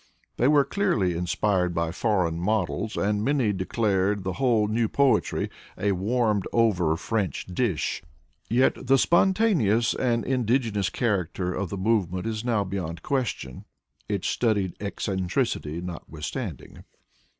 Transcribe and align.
They 0.37 0.47
were 0.47 0.65
clearly 0.65 1.13
inspired 1.15 1.75
by 1.75 1.91
foreign 1.91 2.39
models, 2.39 2.97
and 2.97 3.23
many 3.23 3.53
de 3.53 3.65
clared 3.65 4.23
the 4.23 4.33
whole 4.33 4.67
new 4.67 4.87
poetry 4.89 5.51
a 5.77 5.91
warmed 5.91 6.47
over 6.51 6.97
French 6.97 7.45
dish. 7.45 8.01
Yet 8.49 8.87
the 8.87 8.97
spontaneous 8.97 9.93
and 9.93 10.25
indigenous 10.25 10.89
character 10.89 11.53
of 11.53 11.69
the 11.69 11.77
movement 11.77 12.25
is 12.25 12.43
now 12.43 12.63
beyond 12.63 13.03
question, 13.03 13.65
its 14.09 14.27
studied 14.27 14.73
eccentricity 14.81 15.81
notwithstanding. 15.81 16.83